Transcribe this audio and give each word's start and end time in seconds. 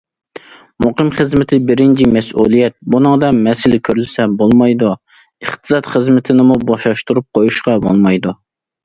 مۇقىملىق 0.83 1.17
خىزمىتى 1.17 1.57
بىرىنچى 1.65 2.07
مەسئۇلىيەت، 2.15 2.75
بۇنىڭدا 2.95 3.29
مەسىلە 3.41 3.79
كۆرۈلسە 3.89 4.25
بولمايدۇ، 4.39 4.89
ئىقتىساد 5.45 5.91
خىزمىتىنىمۇ 5.97 6.59
بوشاشتۇرۇپ 6.71 7.39
قويۇشقا 7.41 7.77
بولمايدۇ. 7.85 8.35